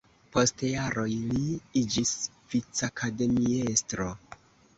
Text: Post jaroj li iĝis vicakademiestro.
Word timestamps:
Post 0.35 0.61
jaroj 0.67 1.11
li 1.33 1.41
iĝis 1.83 2.15
vicakademiestro. 2.55 4.11